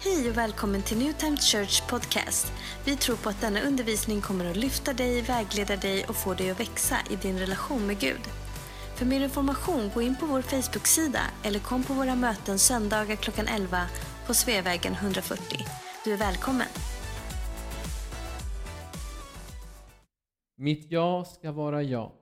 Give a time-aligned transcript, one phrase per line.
[0.00, 2.52] Hej och välkommen till New Time Church Podcast.
[2.84, 6.50] Vi tror på att denna undervisning kommer att lyfta dig, vägleda dig och få dig
[6.50, 8.20] att växa i din relation med Gud.
[8.96, 13.46] För mer information, gå in på vår Facebook-sida eller kom på våra möten söndagar klockan
[13.46, 13.86] 11
[14.26, 15.58] på Sveavägen 140.
[16.04, 16.68] Du är välkommen.
[20.56, 22.12] Mitt ja ska vara ja.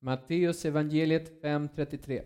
[0.00, 2.22] Matteus evangeliet 5.33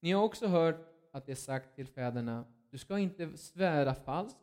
[0.00, 4.38] Ni har också hört att det är sagt till fäderna, du ska inte svära falskt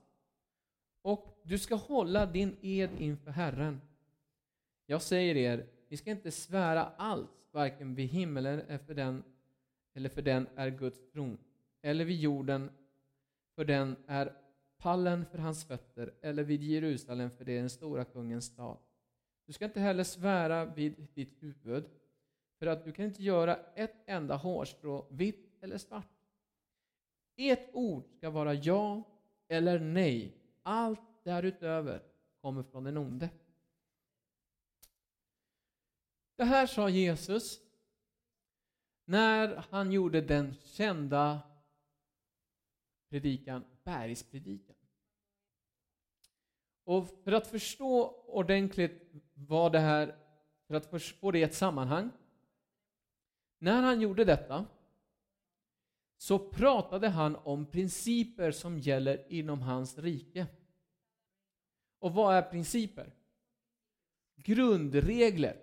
[1.02, 3.82] och du ska hålla din ed inför Herren.
[4.86, 9.24] Jag säger er, ni ska inte svära alls, varken vid himmelen eller för den,
[9.94, 11.38] eller för den är Guds tron,
[11.82, 12.72] eller vid jorden,
[13.56, 14.34] för den är
[14.78, 18.78] pallen för hans fötter, eller vid Jerusalem, för det är den stora kungens stad.
[19.46, 21.86] Du ska inte heller svära vid ditt huvud,
[22.60, 26.23] för att du kan inte göra ett enda hårstrå vitt eller svart.
[27.36, 29.04] Ert ord ska vara ja
[29.48, 30.38] eller nej.
[30.64, 32.04] Allt därutöver
[32.42, 33.30] kommer från den onde.
[36.36, 37.60] Det här sa Jesus
[39.06, 41.42] när han gjorde den kända
[43.10, 44.76] predikan, bergspredikan.
[46.84, 50.16] Och för att förstå ordentligt vad det här,
[50.68, 52.10] för att få det i ett sammanhang.
[53.58, 54.66] När han gjorde detta
[56.24, 60.48] så pratade han om principer som gäller inom hans rike.
[62.00, 63.16] Och vad är principer?
[64.36, 65.60] Grundregler.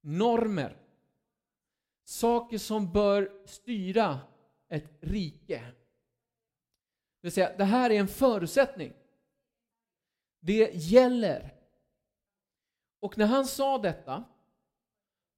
[0.00, 0.76] Normer.
[2.04, 4.20] Saker som bör styra
[4.68, 5.60] ett rike.
[7.20, 8.92] Det vill säga, det här är en förutsättning.
[10.38, 11.54] Det gäller.
[13.00, 14.24] Och när han sa detta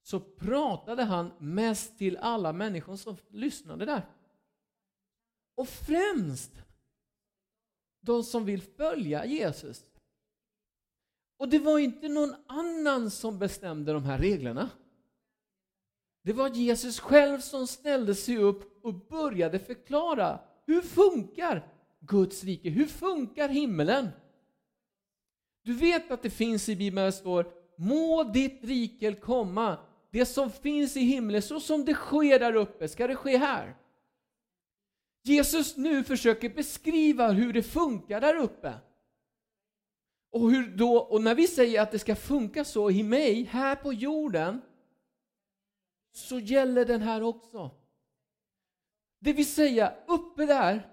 [0.02, 4.06] så pratade han mest till alla människor som lyssnade där.
[5.54, 6.52] Och främst
[8.00, 9.84] de som vill följa Jesus.
[11.36, 14.70] Och det var inte någon annan som bestämde de här reglerna.
[16.22, 21.68] Det var Jesus själv som ställde sig upp och började förklara hur funkar
[22.00, 22.70] Guds rike?
[22.70, 24.08] Hur funkar himmelen?
[25.62, 29.78] Du vet att det finns i Bibeln där det står Må ditt rike komma,
[30.12, 33.76] det som finns i himlen, så som det sker där uppe, ska det ske här.
[35.22, 38.74] Jesus nu försöker beskriva hur det funkar där uppe.
[40.30, 43.76] Och, hur då, och när vi säger att det ska funka så i mig, här
[43.76, 44.60] på jorden,
[46.12, 47.70] så gäller den här också.
[49.18, 50.88] Det vill säga, uppe där,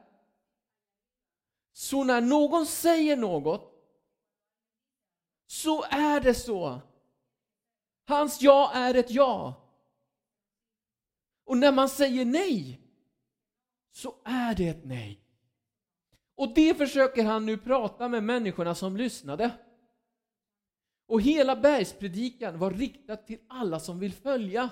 [1.74, 3.74] så när någon säger något,
[5.48, 6.82] så är det så.
[8.10, 9.56] Hans ja är ett ja.
[11.46, 12.82] Och när man säger nej,
[13.92, 15.22] så är det ett nej.
[16.36, 19.52] Och det försöker han nu prata med människorna som lyssnade.
[21.08, 24.70] Och hela bergspredikan var riktad till alla som vill följa.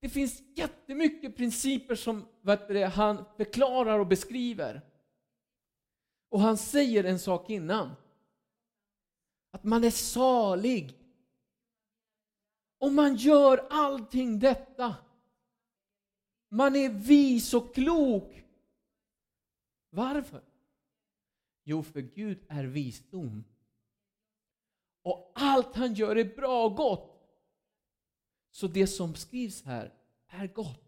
[0.00, 2.26] Det finns jättemycket principer som
[2.68, 4.80] det, han förklarar och beskriver.
[6.28, 7.90] Och han säger en sak innan.
[9.50, 11.05] Att man är salig
[12.78, 14.96] och man gör allting detta.
[16.48, 18.44] Man är vis och klok.
[19.90, 20.44] Varför?
[21.64, 23.44] Jo, för Gud är visdom.
[25.02, 27.12] Och allt han gör är bra och gott.
[28.50, 29.94] Så det som skrivs här
[30.26, 30.82] är gott.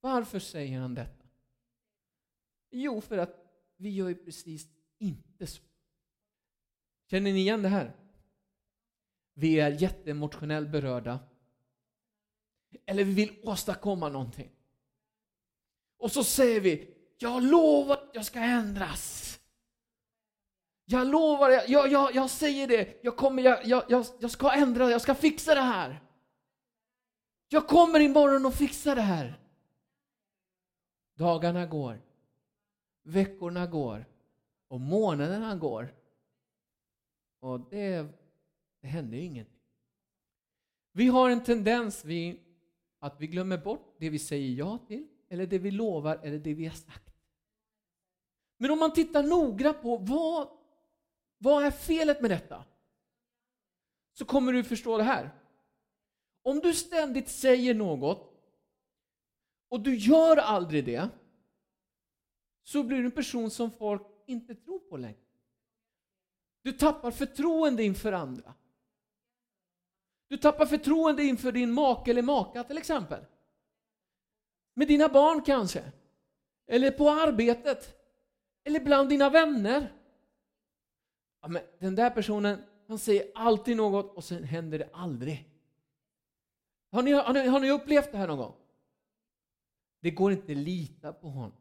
[0.00, 1.26] Varför säger han detta?
[2.70, 3.36] Jo, för att
[3.76, 4.68] vi gör ju precis
[4.98, 5.62] inte så.
[7.10, 8.01] Känner ni igen det här?
[9.34, 11.18] Vi är jätteemotionellt berörda.
[12.86, 14.50] Eller vi vill åstadkomma någonting.
[15.98, 19.40] Och så säger vi, jag lovar att jag ska ändras.
[20.84, 25.00] Jag lovar, jag, jag, jag säger det, jag, kommer, jag, jag, jag ska ändra, jag
[25.00, 26.00] ska fixa det här.
[27.48, 29.40] Jag kommer imorgon och fixar det här.
[31.14, 32.02] Dagarna går,
[33.02, 34.06] veckorna går
[34.68, 35.94] och månaderna går.
[37.40, 38.06] Och det,
[38.82, 39.60] det hände ingenting.
[40.92, 42.40] Vi har en tendens vi,
[42.98, 46.54] att vi glömmer bort det vi säger ja till, eller det vi lovar, eller det
[46.54, 47.14] vi har sagt.
[48.56, 50.48] Men om man tittar noga på vad,
[51.38, 52.64] vad är felet med detta?
[54.12, 55.30] Så kommer du förstå det här.
[56.42, 58.32] Om du ständigt säger något
[59.68, 61.08] och du gör aldrig det,
[62.62, 65.18] så blir du en person som folk inte tror på längre.
[66.62, 68.54] Du tappar förtroende inför andra.
[70.32, 73.24] Du tappar förtroende inför din make eller maka till exempel.
[74.74, 75.82] Med dina barn kanske?
[76.66, 77.94] Eller på arbetet?
[78.64, 79.92] Eller bland dina vänner?
[81.42, 85.48] Ja, men den där personen, han säger alltid något och sen händer det aldrig.
[86.90, 88.54] Har ni, har ni, har ni upplevt det här någon gång?
[90.00, 91.56] Det går inte att lita på honom.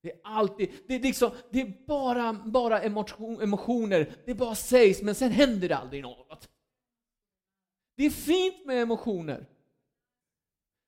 [0.00, 5.02] Det är alltid, det är, liksom, det är bara, bara emotion, emotioner, det bara sägs
[5.02, 6.50] men sen händer det aldrig något.
[7.94, 9.46] Det är fint med emotioner.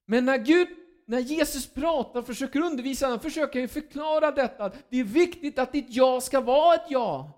[0.04, 0.68] Men när Gud,
[1.04, 4.72] när Jesus pratar och försöker undervisa, han försöker förklara detta.
[4.88, 7.32] Det är viktigt att ditt ja ska vara ett ja.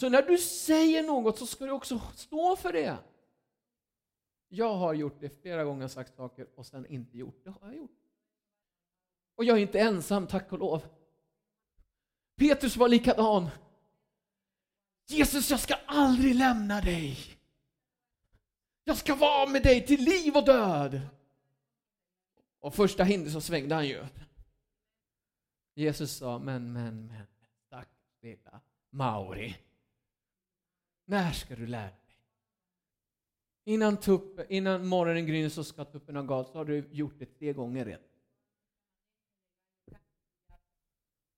[0.00, 2.98] Så när du säger något så ska du också stå för det.
[4.48, 7.50] Jag har gjort det flera gånger, sagt saker och sen inte gjort det.
[7.50, 8.00] har jag gjort.
[9.34, 10.82] Och jag är inte ensam, tack och lov.
[12.36, 13.48] Petrus var likadan.
[15.06, 17.39] Jesus, jag ska aldrig lämna dig.
[18.84, 21.00] Jag ska vara med dig till liv och död.
[22.60, 24.06] Och första hinder så svängde han ju.
[25.74, 27.26] Jesus sa, men, men, men,
[27.68, 27.88] tack
[28.22, 28.60] lilla
[28.90, 29.56] Mauri.
[31.04, 31.94] När ska du lära dig?
[33.64, 37.26] Innan, tupp, innan morgonen gryner så ska tuppen ha gal, så har du gjort det
[37.26, 38.02] tre gånger redan.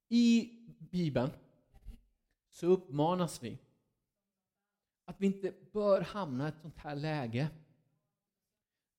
[0.08, 1.30] I Bibeln
[2.50, 3.58] så uppmanas vi
[5.12, 7.48] att vi inte bör hamna i ett sånt här läge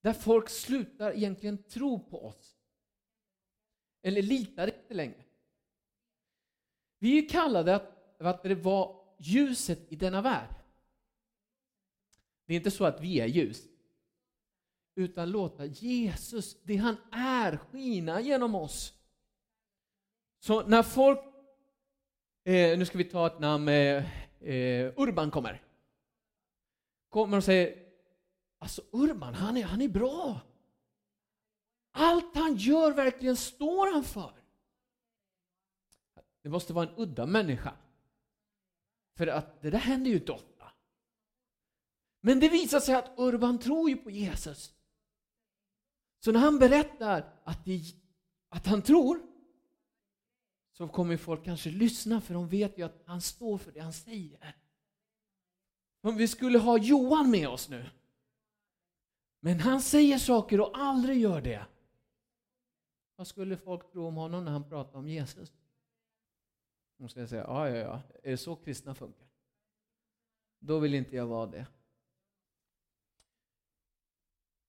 [0.02, 2.56] där folk slutar egentligen tro på oss.
[4.02, 5.24] Eller litar inte längre.
[7.00, 10.56] Vi är kallade att, att det var ljuset i denna värld.
[12.46, 13.64] Det är inte så att vi är ljus,
[14.96, 18.94] utan låta Jesus, det han är, skina genom oss.
[20.40, 21.20] Så när folk,
[22.44, 25.62] eh, nu ska vi ta ett namn, eh, eh, Urban kommer.
[27.14, 27.84] Kommer och säger,
[28.60, 30.42] alltså Urban, han är, han är bra.
[31.92, 34.34] Allt han gör verkligen står han för.
[36.42, 37.74] Det måste vara en udda människa.
[39.18, 40.72] För att det där händer ju inte ofta.
[42.22, 44.74] Men det visar sig att Urban tror ju på Jesus.
[46.20, 47.82] Så när han berättar att, det,
[48.50, 49.22] att han tror
[50.72, 53.94] så kommer folk kanske lyssna för de vet ju att han står för det han
[53.94, 54.63] säger.
[56.06, 57.90] Om vi skulle ha Johan med oss nu.
[59.40, 61.66] Men han säger saker och aldrig gör det.
[63.16, 65.54] Vad skulle folk tro om honom när han pratar om Jesus?
[66.98, 69.28] De skulle säga, ja, ja, ja, är det så kristna funkar?
[70.60, 71.68] Då vill inte jag vara det.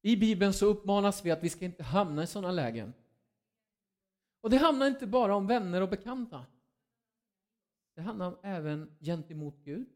[0.03, 2.93] I Bibeln så uppmanas vi att vi ska inte hamna i sådana lägen.
[4.41, 6.47] Och det handlar inte bara om vänner och bekanta.
[7.95, 9.89] Det handlar även gentemot Gud.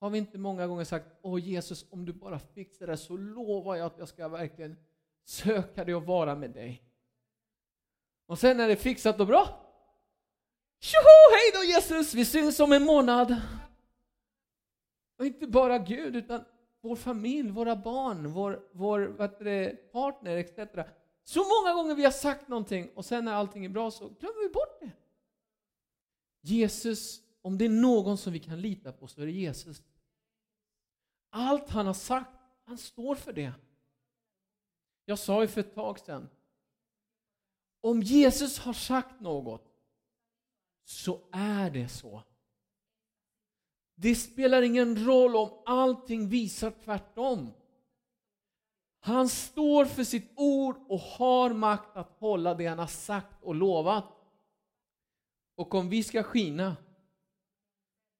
[0.00, 3.76] Har vi inte många gånger sagt, åh Jesus, om du bara fixar det så lovar
[3.76, 4.76] jag att jag ska verkligen
[5.24, 6.82] söka dig och vara med dig.
[8.26, 9.46] Och sen när det är fixat och bra,
[10.78, 13.36] tjoho, hej då Jesus, vi syns om en månad.
[15.18, 16.44] Och inte bara Gud, utan
[16.80, 20.58] vår familj, våra barn, vår, vår det, partner etc.
[21.24, 24.48] Så många gånger vi har sagt någonting och sen när allting är bra så glömmer
[24.48, 24.90] vi bort det.
[26.40, 29.82] Jesus, om det är någon som vi kan lita på så är det Jesus.
[31.30, 32.30] Allt han har sagt,
[32.64, 33.52] han står för det.
[35.04, 36.28] Jag sa ju för ett tag sedan,
[37.80, 39.70] om Jesus har sagt något
[40.84, 42.22] så är det så.
[43.94, 47.52] Det spelar ingen roll om allting visar tvärtom.
[49.00, 53.54] Han står för sitt ord och har makt att hålla det han har sagt och
[53.54, 54.04] lovat.
[55.54, 56.76] Och om vi ska skina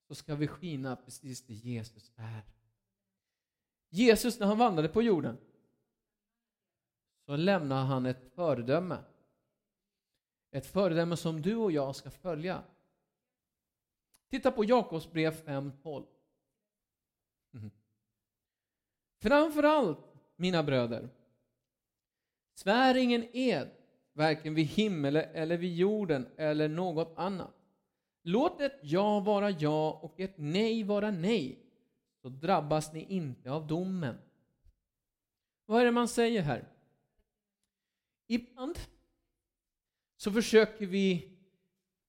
[0.08, 2.42] så ska vi skina precis det Jesus är.
[3.90, 5.38] Jesus, när han vandrade på jorden,
[7.26, 8.98] så lämnade han ett föredöme.
[10.50, 12.62] Ett föredöme som du och jag ska följa.
[14.30, 16.06] Titta på Jakobs brev 5.12.
[17.54, 17.70] Mm.
[19.18, 21.08] Framförallt, mina bröder,
[22.54, 23.70] svär ingen ed,
[24.12, 27.54] varken vid himmel eller vid jorden eller något annat.
[28.22, 31.58] Låt ett ja vara ja och ett nej vara nej,
[32.22, 34.18] så drabbas ni inte av domen.
[35.66, 36.68] Vad är det man säger här?
[38.26, 38.78] Ibland
[40.16, 41.38] så försöker vi,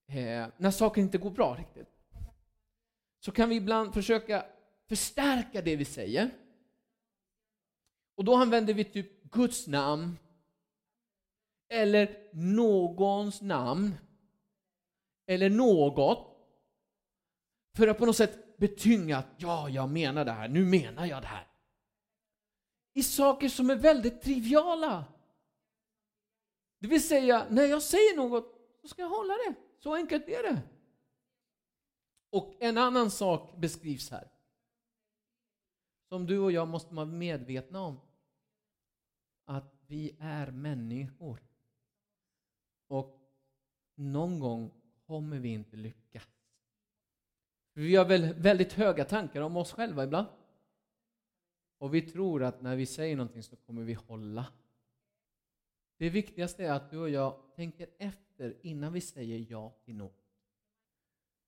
[0.07, 1.87] eh, när saker inte går bra riktigt,
[3.19, 4.45] så kan vi ibland försöka
[4.87, 6.29] förstärka det vi säger.
[8.15, 10.17] Och då använder vi typ Guds namn
[11.69, 13.93] eller någons namn
[15.25, 16.27] eller något
[17.77, 21.21] för att på något sätt betynga att ja, jag menar det här, nu menar jag
[21.21, 21.47] det här.
[22.93, 25.05] I saker som är väldigt triviala.
[26.79, 29.55] Det vill säga, när jag säger något så ska jag hålla det.
[29.79, 30.61] Så enkelt är det.
[32.29, 34.27] Och en annan sak beskrivs här.
[36.09, 37.99] Som du och jag måste vara medvetna om.
[39.45, 41.43] Att vi är människor.
[42.87, 43.19] Och
[43.95, 44.71] någon gång
[45.07, 46.40] kommer vi inte lyckas.
[47.73, 50.27] Vi har väl väldigt höga tankar om oss själva ibland.
[51.77, 54.45] Och vi tror att när vi säger någonting så kommer vi hålla.
[55.97, 60.21] Det viktigaste är att du och jag tänker efter innan vi säger ja till något.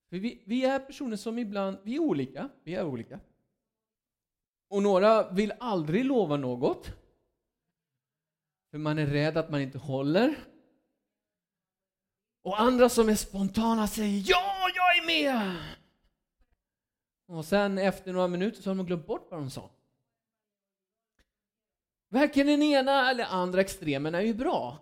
[0.10, 3.20] För vi, vi är personer som ibland, vi är olika, vi är olika.
[4.68, 6.92] Och några vill aldrig lova något.
[8.72, 10.36] För man är rädd att man inte håller.
[12.42, 15.83] Och andra som är spontana säger ja, jag är med!
[17.25, 19.70] Och sen efter några minuter så har de glömt bort vad de sa.
[22.08, 24.77] Varken den ena eller andra extremen är ju bra.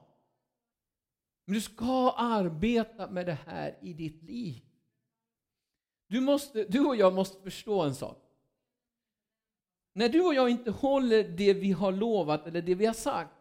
[1.45, 4.63] Men du ska arbeta med det här i ditt liv.
[6.07, 8.17] Du, måste, du och jag måste förstå en sak.
[9.93, 13.35] När du och jag inte håller det vi har lovat eller det vi har sagt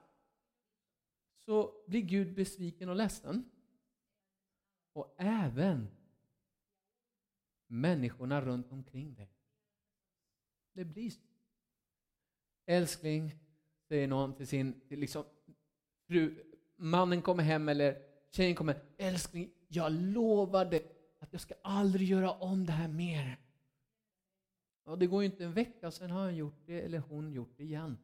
[1.38, 3.50] så blir Gud besviken och ledsen.
[4.92, 5.88] Och även
[7.70, 9.30] människorna runt omkring dig.
[10.72, 11.20] Det blir så.
[12.66, 13.34] Älskling,
[13.88, 15.24] säger någon till sin till liksom,
[16.06, 16.44] fru,
[16.76, 20.82] mannen kommer hem eller tjejen kommer älskling, jag lovade
[21.18, 23.36] att jag ska aldrig göra om det här mer.
[24.84, 27.56] Ja, det går ju inte en vecka, sen har han gjort det eller hon gjort
[27.56, 27.98] det igen.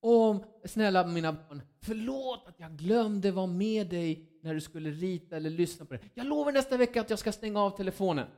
[0.00, 5.36] Om, snälla mina barn, förlåt att jag glömde vara med dig när du skulle rita
[5.36, 6.00] eller lyssna på det.
[6.14, 8.28] Jag lovar nästa vecka att jag ska stänga av telefonen.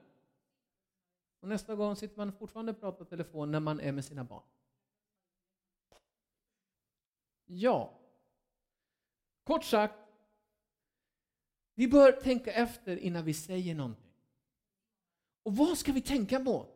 [1.41, 4.43] Och nästa gång sitter man fortfarande och pratar telefon när man är med sina barn.
[7.45, 8.01] Ja.
[9.45, 9.95] Kort sagt,
[11.75, 14.13] vi bör tänka efter innan vi säger någonting.
[15.43, 16.67] Och vad ska vi tänka på?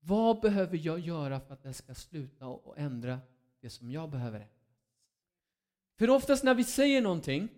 [0.00, 3.20] Vad behöver jag göra för att det ska sluta och ändra
[3.60, 4.52] det som jag behöver ändra?
[5.98, 7.48] För oftast när vi säger någonting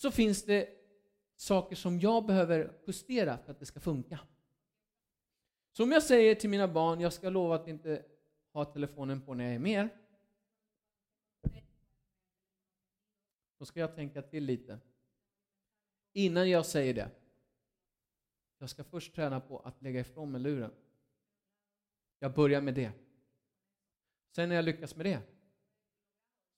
[0.00, 0.68] så finns det
[1.36, 4.20] saker som jag behöver justera för att det ska funka.
[5.72, 8.04] Så om jag säger till mina barn, jag ska lova att inte
[8.52, 9.88] ha telefonen på när jag är med
[13.58, 14.78] Då ska jag tänka till lite.
[16.12, 17.10] Innan jag säger det.
[18.58, 20.72] Jag ska först träna på att lägga ifrån mig luren.
[22.18, 22.92] Jag börjar med det.
[24.30, 25.22] Sen när jag lyckas med det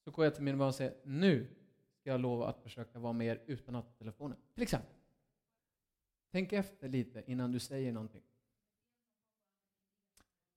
[0.05, 1.62] så går jag till min barn och säger nu
[2.03, 4.39] jag lova att försöka vara med er utan att ha telefonen.
[4.55, 4.95] Till exempel.
[6.31, 8.23] Tänk efter lite innan du säger någonting.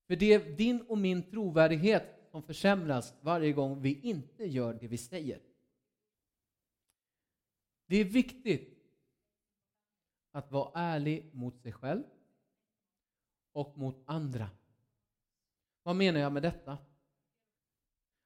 [0.08, 4.88] För det är din och min trovärdighet som försämras varje gång vi inte gör det
[4.88, 5.42] vi säger.
[7.86, 8.76] Det är viktigt
[10.32, 12.04] att vara ärlig mot sig själv
[13.52, 14.50] och mot andra.
[15.84, 16.78] Vad menar jag med detta?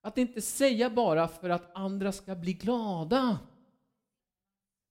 [0.01, 3.39] Att inte säga bara för att andra ska bli glada.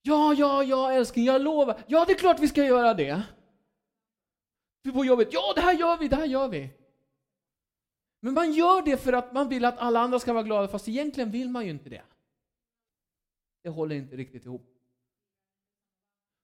[0.03, 1.81] Ja, ja, ja älskling, jag lovar.
[1.87, 3.23] Ja, det är klart vi ska göra det.
[4.93, 6.71] På jobbet, ja det här gör vi, det här gör vi.
[8.21, 10.89] Men man gör det för att man vill att alla andra ska vara glada, fast
[10.89, 12.03] egentligen vill man ju inte det.
[13.63, 14.75] Det håller inte riktigt ihop.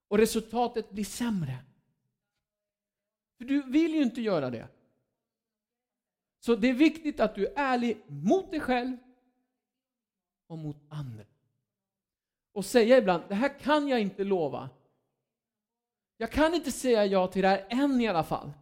[0.08, 1.58] Och resultatet blir sämre.
[3.38, 4.68] För du vill ju inte göra det.
[6.44, 8.96] Så det är viktigt att du är ärlig mot dig själv
[10.46, 11.24] och mot andra.
[12.52, 14.70] Och säga ibland, det här kan jag inte lova.
[16.16, 18.52] Jag kan inte säga ja till det här än i alla fall.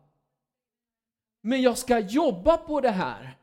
[1.41, 3.39] Men jag ska jobba på det här.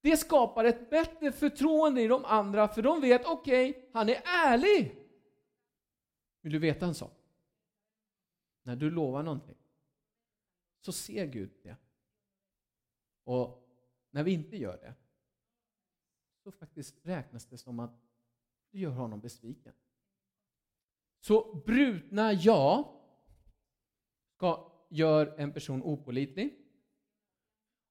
[0.00, 4.22] Det skapar ett bättre förtroende i de andra, för de vet, okej, okay, han är
[4.24, 4.96] ärlig.
[6.40, 7.18] Vill du veta en sak?
[8.62, 9.58] När du lovar någonting
[10.80, 11.76] så ser Gud det.
[13.30, 13.68] Och
[14.10, 14.94] när vi inte gör det
[16.42, 17.90] så faktiskt räknas det som att
[18.70, 19.72] du gör honom besviken.
[21.20, 22.96] Så brutna ja
[24.36, 26.66] ska, gör en person opolitlig.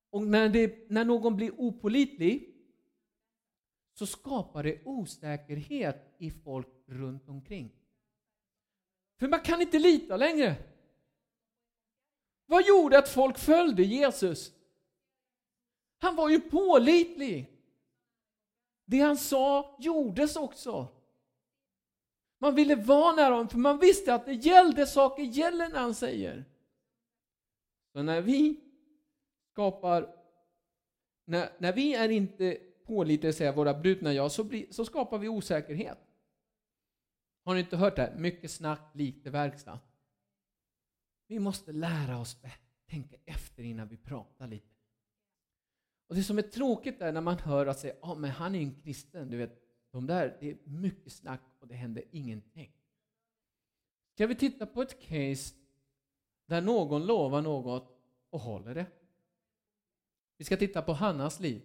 [0.09, 2.55] Och när, det, när någon blir opolitlig
[3.93, 7.71] så skapar det osäkerhet i folk runt omkring.
[9.19, 10.55] För man kan inte lita längre.
[12.45, 14.58] Vad gjorde att folk följde Jesus?
[15.99, 17.59] Han var ju pålitlig.
[18.85, 20.87] Det han sa gjordes också.
[22.39, 25.95] Man ville vara nära honom, för man visste att det gällde saker gäller när han
[25.95, 26.45] säger.
[27.93, 28.59] Så när vi
[29.51, 30.15] skapar,
[31.25, 35.29] när, när vi är inte pålitliga, säger våra brutna jag, så, blir, så skapar vi
[35.29, 35.97] osäkerhet.
[37.45, 38.13] Har ni inte hört det?
[38.17, 39.79] Mycket snack, lite verkstad.
[41.27, 42.37] Vi måste lära oss
[42.89, 44.68] tänka efter innan vi pratar lite.
[46.09, 48.59] Och Det som är tråkigt är när man hör att säga, ah, men han är
[48.59, 49.61] en kristen, du vet,
[49.91, 52.71] de där, det är mycket snack och det händer ingenting.
[54.13, 55.55] Ska vi titta på ett case
[56.45, 57.99] där någon lovar något
[58.29, 58.85] och håller det?
[60.37, 61.61] Vi ska titta på Hannas liv.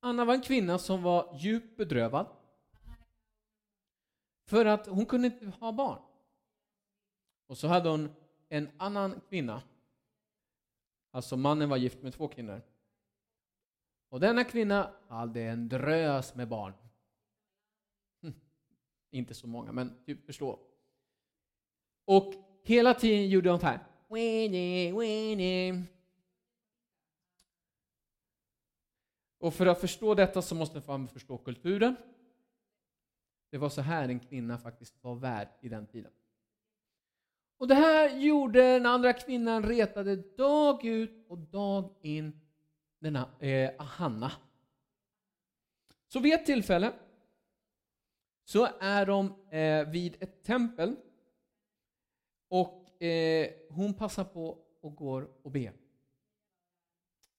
[0.00, 2.26] Anna var en kvinna som var djupt bedrövad.
[4.44, 6.02] För att hon kunde inte ha barn.
[7.46, 8.14] Och så hade hon
[8.48, 9.62] en annan kvinna.
[11.10, 12.62] Alltså mannen var gift med två kvinnor.
[14.10, 16.72] Och denna kvinna hade en drös med barn.
[18.22, 18.34] Hm.
[19.10, 20.58] Inte så många, men typ förstå.
[22.04, 23.86] Och hela tiden gjorde hon så här.
[24.08, 25.82] Winnie, Winnie.
[29.38, 31.96] Och för att förstå detta så måste man förstå kulturen.
[33.50, 36.12] Det var så här en kvinna faktiskt var värd i den tiden.
[37.58, 42.40] Och det här gjorde den andra kvinnan retade dag ut och dag in
[43.00, 44.32] denna eh, Hanna.
[46.08, 46.92] Så vid ett tillfälle
[48.44, 50.96] så är de eh, vid ett tempel
[52.48, 55.72] och eh, hon passar på och går och ber.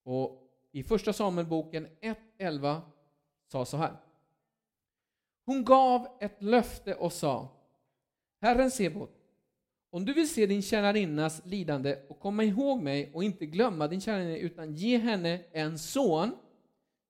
[0.03, 2.81] Och i första Samuelboken 1.11
[3.47, 3.95] sa så här.
[5.45, 7.49] Hon gav ett löfte och sa
[8.39, 9.20] Herren Sebot,
[9.93, 14.01] om du vill se din tjänarinnas lidande och komma ihåg mig och inte glömma din
[14.01, 16.31] tjänarinna utan ge henne en son,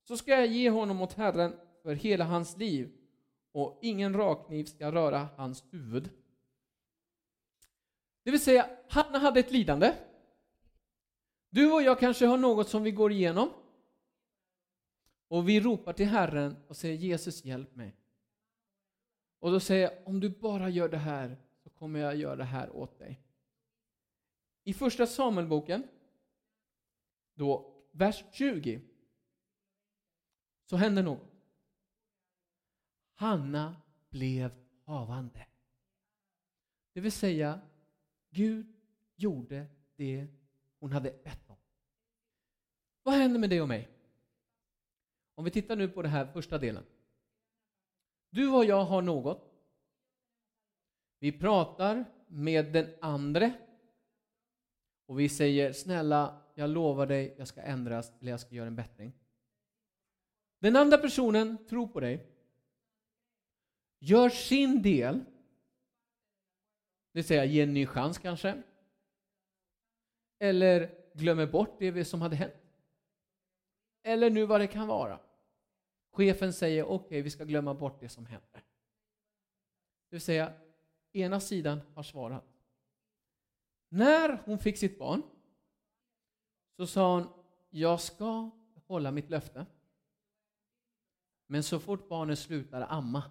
[0.08, 2.92] så ska jag ge honom åt Herren för hela hans liv
[3.52, 6.10] och ingen rakkniv ska röra hans huvud.
[8.24, 9.94] Det vill säga, Hanna hade ett lidande.
[11.50, 13.50] Du och jag kanske har något som vi går igenom.
[15.28, 17.96] Och vi ropar till Herren och säger Jesus hjälp mig.
[19.40, 21.38] Och då säger jag, om du bara gör det här
[21.82, 23.22] kommer jag göra det här åt dig.
[24.64, 25.88] I första Samuelboken,
[27.34, 28.82] då vers 20,
[30.66, 31.32] så händer något.
[33.14, 34.52] Hanna blev
[34.84, 35.48] havande.
[36.94, 37.62] Det vill säga,
[38.30, 38.76] Gud
[39.16, 40.28] gjorde det
[40.80, 41.58] hon hade bett om.
[43.04, 43.90] Vad händer med dig och mig?
[45.36, 46.86] Om vi tittar nu på den här första delen.
[48.30, 49.51] Du och jag har något.
[51.22, 53.54] Vi pratar med den andre
[55.06, 58.76] och vi säger snälla, jag lovar dig, jag ska ändras eller jag ska göra en
[58.76, 59.14] bättring.
[60.60, 62.26] Den andra personen tror på dig,
[64.00, 65.26] gör sin del, det
[67.12, 68.64] vill säga ger en ny chans kanske,
[70.40, 72.54] eller glömmer bort det som hade hänt.
[74.04, 75.20] Eller nu vad det kan vara.
[76.12, 78.62] Chefen säger okej, okay, vi ska glömma bort det som hände.
[80.10, 80.54] Det vill säga,
[81.14, 82.44] ena sidan har svarat.
[83.90, 85.22] När hon fick sitt barn
[86.78, 87.28] så sa hon,
[87.70, 88.50] jag ska
[88.88, 89.66] hålla mitt löfte.
[91.48, 93.24] Men så fort barnet slutar amma.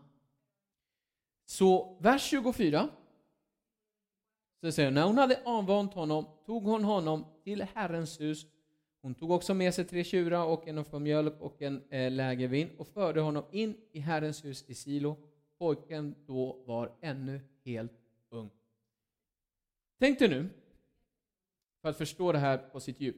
[1.45, 2.89] Så vers 24.
[4.61, 8.47] Så säger när hon hade avvant honom tog hon honom till Herrens hus
[9.03, 12.71] hon tog också med sig tre tjurar och en för mjölk och en eh, lägervin
[12.79, 15.17] och förde honom in i Herrens hus i Silo.
[15.59, 17.93] Pojken då var ännu helt
[18.29, 18.51] ung.
[19.99, 20.51] Tänk dig nu,
[21.81, 23.17] för att förstå det här på sitt djup.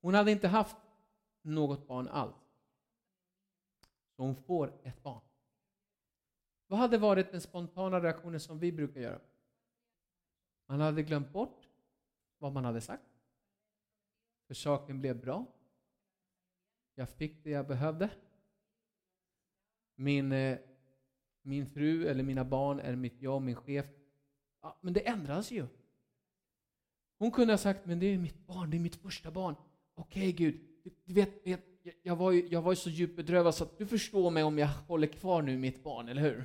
[0.00, 0.76] Hon hade inte haft
[1.42, 2.36] något barn alls.
[4.16, 5.20] Så hon får ett barn.
[6.66, 9.20] Vad hade varit den spontana reaktionen som vi brukar göra?
[10.66, 11.68] Man hade glömt bort
[12.38, 13.02] vad man hade sagt.
[14.46, 15.46] För saken blev bra.
[16.94, 18.10] Jag fick det jag behövde.
[19.94, 20.58] Min, eh,
[21.46, 23.86] min fru eller mina barn eller mitt jag, min chef.
[24.62, 25.66] Ja, men det ändras ju.
[27.18, 29.54] Hon kunde ha sagt, men det är mitt barn, det är mitt första barn.
[29.94, 30.60] Okej okay, Gud,
[31.04, 33.86] du vet, vet jag, var ju, jag var ju så djupt bedrövad så att du
[33.86, 36.44] förstår mig om jag håller kvar nu mitt barn, eller hur?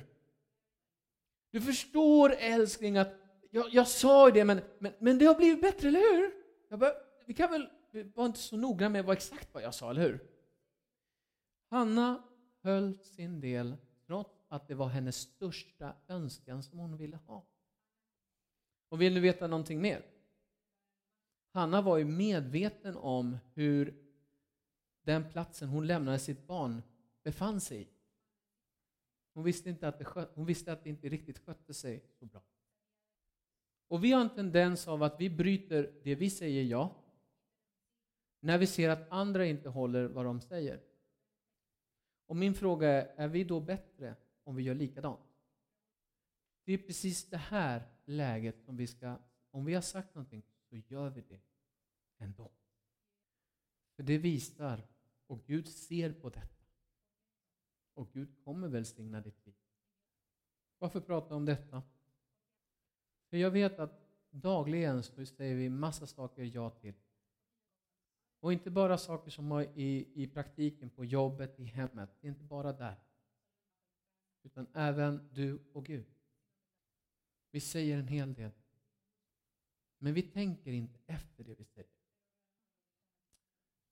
[1.50, 3.14] Du förstår älskling att
[3.50, 6.32] jag, jag sa ju det, men, men, men det har blivit bättre, eller hur?
[6.76, 6.92] Bara,
[7.26, 7.68] vi kan väl
[8.14, 10.20] vara inte så noga med vad exakt vad jag sa, eller hur?
[11.70, 12.22] Hanna
[12.62, 13.76] höll sin del
[14.52, 17.46] att det var hennes största önskan som hon ville ha.
[18.88, 20.06] Och vill du veta någonting mer?
[21.50, 23.94] Hanna var ju medveten om hur
[25.02, 26.82] den platsen hon lämnade sitt barn
[27.22, 27.88] befann sig i.
[29.32, 32.42] Hon visste, inte att det hon visste att det inte riktigt skötte sig så bra.
[33.88, 36.94] Och vi har en tendens av att vi bryter det vi säger ja
[38.40, 40.80] när vi ser att andra inte håller vad de säger.
[42.26, 45.20] Och min fråga är, är vi då bättre om vi gör likadant?
[46.64, 49.18] Det är precis det här läget som vi ska,
[49.50, 51.40] om vi har sagt någonting så gör vi det
[52.18, 52.50] ändå.
[53.96, 54.86] För det visar,
[55.26, 56.64] och Gud ser på detta.
[57.94, 59.54] Och Gud kommer välsigna ditt liv.
[60.78, 61.82] Varför prata om detta?
[63.30, 66.94] För jag vet att dagligen så säger vi massa saker ja till.
[68.40, 72.10] Och inte bara saker som är i, i praktiken, på jobbet, i hemmet.
[72.20, 72.96] Det är inte bara där.
[74.42, 76.06] Utan även du och Gud.
[77.50, 78.50] Vi säger en hel del.
[79.98, 81.90] Men vi tänker inte efter det vi säger.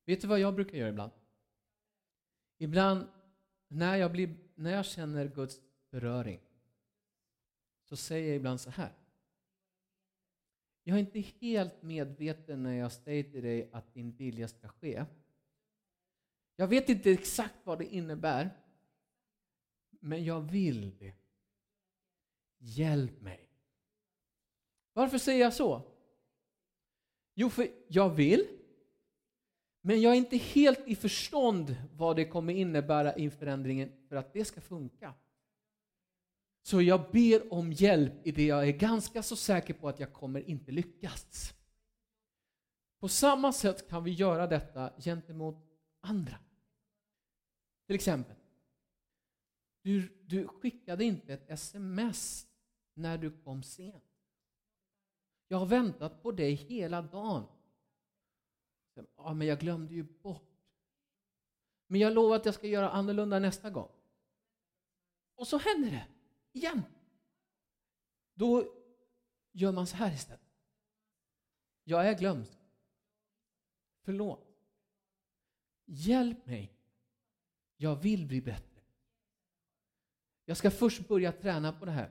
[0.05, 1.13] Vet du vad jag brukar göra ibland?
[2.59, 3.07] Ibland
[3.69, 5.61] när jag, blir, när jag känner Guds
[5.91, 6.41] beröring
[7.85, 8.93] så säger jag ibland så här.
[10.83, 15.05] Jag är inte helt medveten när jag säger till dig att din vilja ska ske.
[16.57, 18.51] Jag vet inte exakt vad det innebär,
[20.01, 21.15] men jag vill det.
[22.59, 23.51] Hjälp mig.
[24.93, 25.83] Varför säger jag så?
[27.35, 28.47] Jo, för jag vill,
[29.81, 34.33] men jag är inte helt i förstånd vad det kommer innebära i förändringen för att
[34.33, 35.15] det ska funka.
[36.63, 40.13] Så jag ber om hjälp i det jag är ganska så säker på att jag
[40.13, 41.55] kommer inte lyckas.
[43.01, 45.57] På samma sätt kan vi göra detta gentemot
[46.01, 46.37] andra.
[47.87, 48.37] Till exempel,
[49.83, 52.47] du, du skickade inte ett sms
[52.95, 54.05] när du kom sent.
[55.49, 57.47] Jag har väntat på dig hela dagen.
[59.17, 60.51] Ja, men jag glömde ju bort.
[61.87, 63.91] Men jag lovar att jag ska göra annorlunda nästa gång.
[65.35, 66.07] Och så händer det
[66.53, 66.83] igen.
[68.35, 68.75] Då
[69.53, 70.41] gör man så här istället.
[71.85, 72.59] Jag är glömsk.
[74.03, 74.47] Förlåt.
[75.85, 76.73] Hjälp mig.
[77.77, 78.70] Jag vill bli bättre.
[80.51, 82.11] Jag ska först börja träna på det här.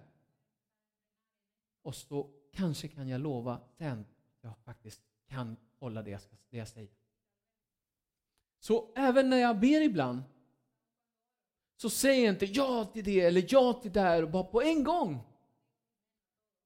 [1.82, 6.36] Och så kanske kan jag lova sen att jag faktiskt kan hålla det jag, ska,
[6.50, 6.90] det jag säger.
[8.60, 10.22] Så även när jag ber ibland
[11.76, 14.84] så säger jag inte ja till det eller ja till det här bara på en
[14.84, 15.20] gång.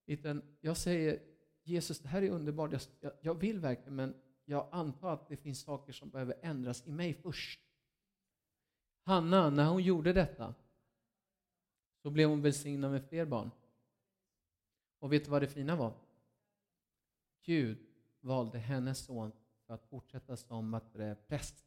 [0.06, 1.20] Utan jag säger
[1.64, 5.62] Jesus, det här är underbart, jag, jag vill verkligen men jag antar att det finns
[5.62, 7.60] saker som behöver ändras i mig först.
[9.04, 10.54] Hanna, när hon gjorde detta
[12.04, 13.52] så blev hon välsignad med fler barn.
[15.00, 15.94] Och vet du vad det fina var?
[17.44, 17.78] Gud
[18.20, 19.32] valde hennes son
[19.66, 20.94] för att fortsätta som att
[21.28, 21.66] präst.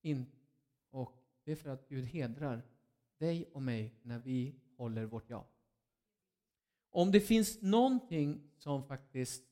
[0.00, 0.26] In,
[0.90, 2.62] och det är för att Gud hedrar
[3.18, 5.46] dig och mig när vi håller vårt ja.
[6.90, 9.44] Om det finns någonting som faktiskt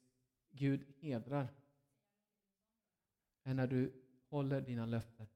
[0.51, 1.49] Gud hedrar
[3.43, 3.93] är när du
[4.29, 5.27] håller dina löften.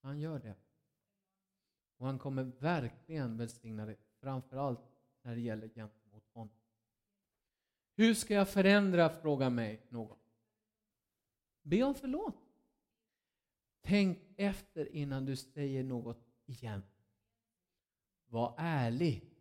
[0.00, 0.56] Han gör det.
[2.02, 4.80] Och han kommer verkligen välsigna dig, framförallt
[5.22, 6.54] när det gäller gentemot honom.
[7.96, 10.18] Hur ska jag förändra, frågar mig någon.
[11.62, 12.36] Be om förlåt.
[13.80, 16.82] Tänk efter innan du säger något igen.
[18.26, 19.36] Var ärlig.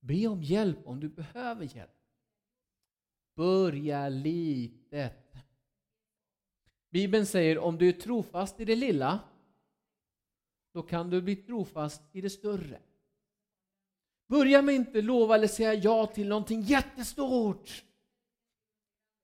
[0.00, 2.02] Be om hjälp om du behöver hjälp.
[3.34, 5.34] Börja litet.
[6.90, 9.20] Bibeln säger om du är trofast i det lilla,
[10.72, 12.80] då kan du bli trofast i det större.
[14.26, 17.84] Börja med inte lova eller säga ja till någonting jättestort.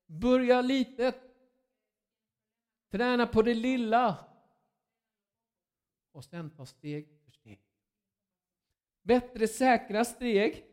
[0.05, 1.15] Börja litet.
[2.91, 4.25] Träna på det lilla.
[6.11, 7.61] Och sen ta steg för steg.
[9.01, 10.65] Bättre säkra steg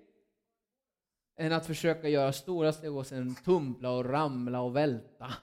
[1.37, 5.35] än att försöka göra stora steg och sen tumla och ramla och välta.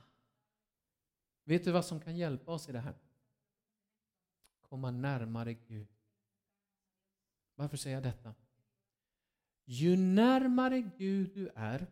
[1.43, 2.95] Vet du vad som kan hjälpa oss i det här?
[4.69, 5.87] Komma närmare Gud.
[7.55, 8.35] Varför säger jag detta?
[9.65, 11.87] Ju närmare Gud du är,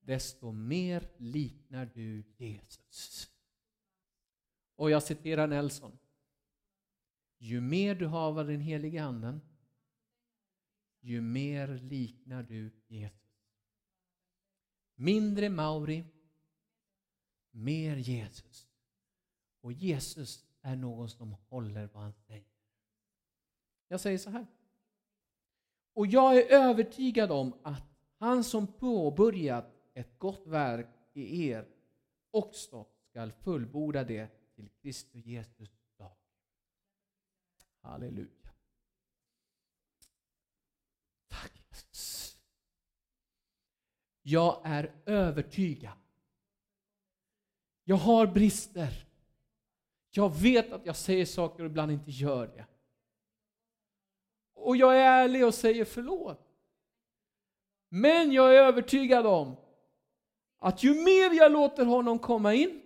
[0.00, 3.30] desto mer liknar du Jesus.
[4.74, 5.98] Och jag citerar Nelson.
[7.38, 9.40] Ju mer du har av den helige Anden,
[11.00, 13.20] ju mer liknar du Jesus.
[14.94, 16.04] Mindre Mauri,
[17.50, 18.68] mer Jesus.
[19.60, 22.44] Och Jesus är någon som håller vad han säger.
[23.88, 24.46] Jag säger så här.
[25.92, 27.82] Och jag är övertygad om att
[28.18, 31.68] han som påbörjat ett gott verk i er
[32.30, 36.16] också skall fullborda det till Kristus Jesus dag.
[37.80, 38.50] Halleluja.
[41.28, 42.38] Tack Jesus.
[44.22, 45.98] Jag är övertygad
[47.90, 49.06] Jag har brister.
[50.10, 52.66] Jag vet att jag säger saker och ibland inte gör det.
[54.54, 56.46] Och jag är ärlig och säger förlåt.
[57.88, 59.56] Men jag är övertygad om
[60.58, 62.82] att ju mer jag låter honom komma in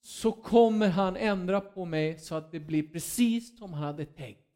[0.00, 4.48] så kommer han ändra på mig så att det blir precis som han hade tänkt.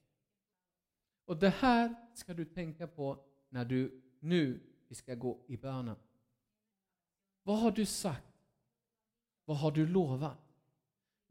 [1.24, 4.60] Och det här ska du tänka på när du nu
[4.90, 5.96] ska gå i bönen.
[7.42, 8.32] Vad har du sagt?
[9.44, 10.41] Vad har du lovat?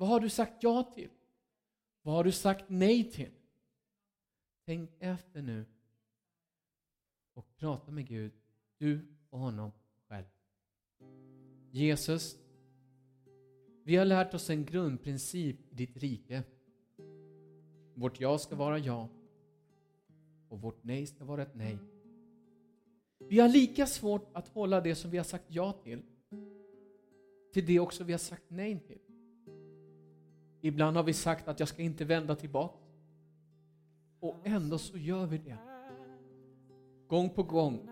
[0.02, 1.10] Vad har du sagt ja till?
[2.02, 3.32] Vad har du sagt nej till?
[4.66, 5.66] Tänk efter nu
[7.34, 8.32] och prata med Gud,
[8.78, 9.72] du och honom
[10.08, 10.26] själv.
[11.72, 12.38] Jesus,
[13.84, 16.44] vi har lärt oss en grundprincip i ditt rike.
[17.94, 19.10] Vårt ja ska vara ja
[20.50, 21.78] och vårt nej ska vara ett nej.
[23.30, 26.02] Vi har lika svårt att hålla det som vi har sagt ja till,
[27.54, 29.00] till det också vi har sagt nej till.
[30.62, 32.78] Ibland har vi sagt att jag ska inte vända tillbaka.
[34.20, 35.58] Och ändå så gör vi det.
[37.08, 37.90] Gång på gång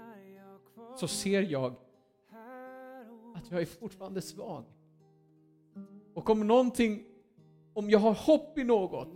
[0.96, 1.76] så ser jag
[3.36, 4.64] att jag är fortfarande svag.
[6.14, 7.04] Och om någonting,
[7.74, 9.08] om jag har hopp i något,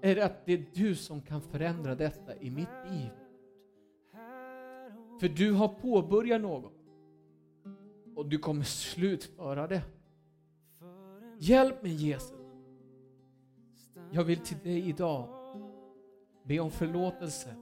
[0.00, 3.10] är det att det är du som kan förändra detta i mitt liv.
[5.20, 6.72] För du har påbörjat något
[8.16, 9.82] och du kommer slutföra det.
[11.42, 12.40] Hjälp mig Jesus.
[14.12, 15.28] Jag vill till dig idag
[16.44, 17.56] be om förlåtelse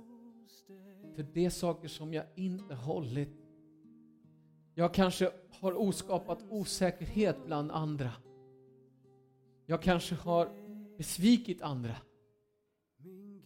[1.14, 3.29] för de saker som jag inte hållit.
[4.75, 8.11] Jag kanske har oskapat osäkerhet bland andra.
[9.67, 10.49] Jag kanske har
[10.97, 11.97] besvikit andra.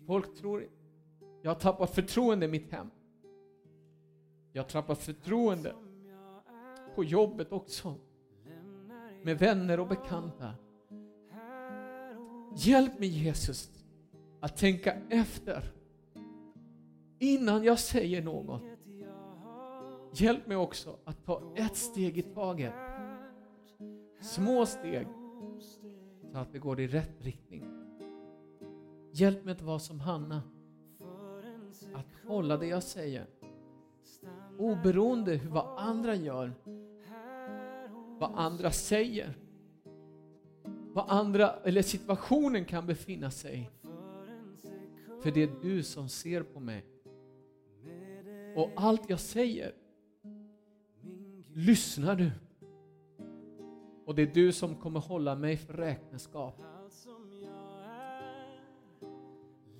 [0.06, 0.68] Folk tror
[1.42, 2.90] jag har tappat förtroende i mitt hem.
[4.52, 5.74] Jag har tappat förtroende
[6.94, 7.94] på jobbet också.
[9.22, 10.54] Med vänner och bekanta.
[12.56, 13.70] Hjälp mig Jesus
[14.40, 15.72] att tänka efter
[17.18, 18.62] innan jag säger något.
[20.14, 22.74] Hjälp mig också att ta ett steg i taget.
[24.20, 25.06] Små steg
[26.32, 27.64] så att det går i rätt riktning.
[29.12, 30.42] Hjälp mig att vara som Hanna.
[31.94, 33.26] Att hålla det jag säger.
[34.58, 36.52] Oberoende vad andra gör.
[38.22, 39.34] Vad andra säger.
[40.92, 43.70] Vad andra, eller situationen kan befinna sig
[45.22, 46.84] För det är du som ser på mig.
[48.56, 49.74] Och allt jag säger
[51.52, 52.30] lyssnar du.
[54.06, 56.62] Och det är du som kommer hålla mig för räkenskap.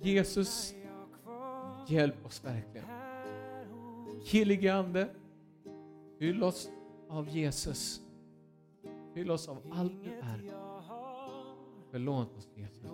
[0.01, 0.73] Jesus,
[1.87, 2.85] hjälp oss verkligen.
[4.25, 5.09] Helige Ande,
[6.19, 6.69] fyll oss
[7.09, 8.03] av Jesus.
[9.13, 10.53] Fyll oss av allt du är.
[11.91, 12.91] Förlåt oss Jesus.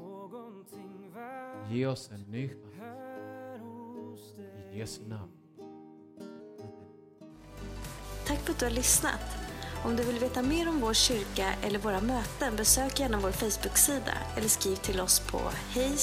[1.69, 4.35] Ge oss en ny chans.
[4.73, 5.31] I Jesu namn.
[8.27, 9.37] Tack för att du har lyssnat.
[9.85, 14.13] Om du vill veta mer om vår kyrka eller våra möten besök gärna vår Facebook-sida
[14.37, 15.97] eller skriv till oss på hej